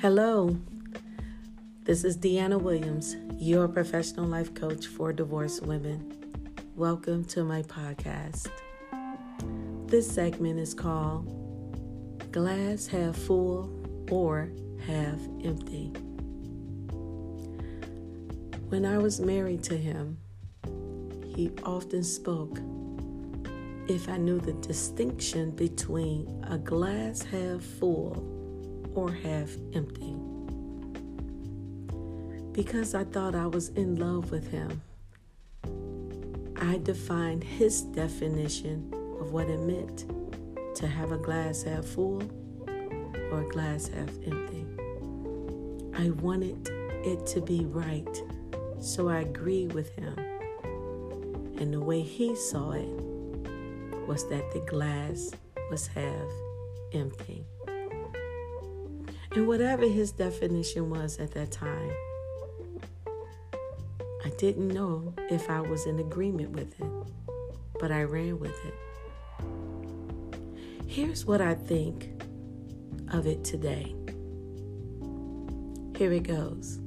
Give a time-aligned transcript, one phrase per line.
[0.00, 0.56] Hello,
[1.84, 6.16] this is Deanna Williams, your professional life coach for divorced women.
[6.74, 8.48] Welcome to my podcast.
[9.88, 11.26] This segment is called
[12.32, 13.70] Glass Half Full
[14.10, 14.50] or
[14.86, 15.88] Half Empty.
[18.70, 20.16] When I was married to him,
[21.36, 22.58] he often spoke
[23.86, 28.39] if I knew the distinction between a glass half full
[28.94, 30.16] or half empty.
[32.52, 34.82] Because I thought I was in love with him,
[36.56, 40.06] I defined his definition of what it meant
[40.76, 42.22] to have a glass half full
[43.30, 44.66] or a glass half empty.
[45.94, 46.68] I wanted
[47.04, 48.22] it to be right,
[48.80, 50.18] so I agreed with him.
[51.58, 52.88] And the way he saw it
[54.06, 55.30] was that the glass
[55.70, 56.30] was half
[56.92, 57.44] empty.
[59.32, 61.92] And whatever his definition was at that time,
[64.24, 66.90] I didn't know if I was in agreement with it,
[67.78, 68.74] but I ran with it.
[70.86, 72.10] Here's what I think
[73.12, 73.94] of it today.
[75.96, 76.80] Here it goes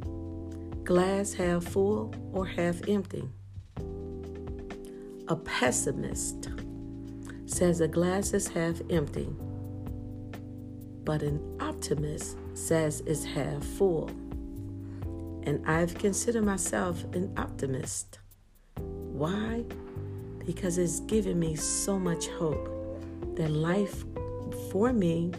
[0.83, 3.23] glass half full or half empty.
[5.29, 6.49] A pessimist
[7.45, 9.29] says a glass is half empty,
[11.03, 14.09] but an optimist says it's half full.
[15.45, 18.19] And I've considered myself an optimist.
[18.75, 19.65] Why?
[20.45, 22.69] Because it's given me so much hope
[23.35, 24.03] that life
[24.71, 25.31] for me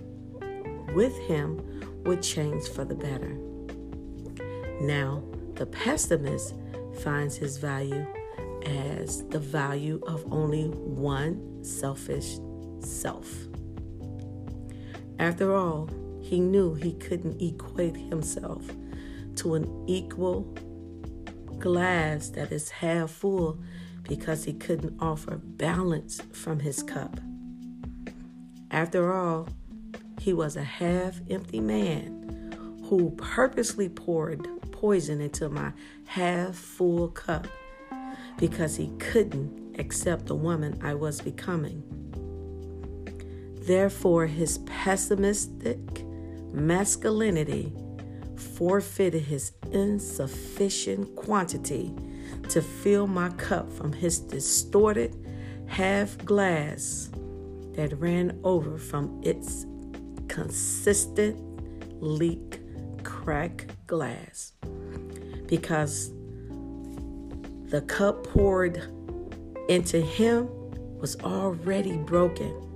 [0.94, 1.60] with Him
[2.04, 3.36] would change for the better.
[4.80, 5.22] Now,
[5.54, 6.54] the pessimist
[7.02, 8.06] finds his value
[8.64, 12.38] as the value of only one selfish
[12.80, 13.28] self.
[15.18, 15.88] After all,
[16.20, 18.62] he knew he couldn't equate himself
[19.36, 20.42] to an equal
[21.58, 23.58] glass that is half full
[24.08, 27.20] because he couldn't offer balance from his cup.
[28.70, 29.48] After all,
[30.20, 35.72] he was a half empty man who purposely poured poison into my
[36.06, 37.46] half full cup
[38.38, 41.82] because he couldn't accept the woman I was becoming.
[43.66, 45.78] Therefore, his pessimistic
[46.52, 47.72] masculinity
[48.36, 51.94] forfeited his insufficient quantity
[52.50, 55.16] to fill my cup from his distorted
[55.66, 57.10] half glass
[57.72, 59.66] that ran over from its
[60.28, 61.40] consistent
[62.02, 62.60] leak
[63.02, 64.52] crack glass
[65.46, 66.10] because
[67.66, 68.82] the cup poured
[69.68, 70.48] into him
[70.98, 72.73] was already broken.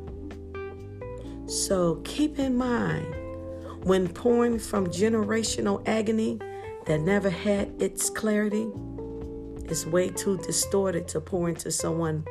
[1.48, 3.14] So keep in mind
[3.84, 6.38] when pouring from generational agony
[6.84, 8.68] that never had its clarity,
[9.64, 12.26] it's way too distorted to pour into someone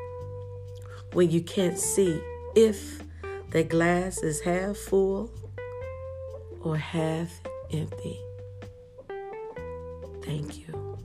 [1.13, 2.21] when you can't see
[2.55, 3.01] if
[3.49, 5.31] the glass is half full
[6.61, 7.41] or half
[7.71, 8.21] empty.
[10.21, 10.97] Thank you.